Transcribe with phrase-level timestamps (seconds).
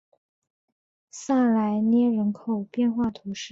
[1.11, 3.49] 萨莱涅人口变化图示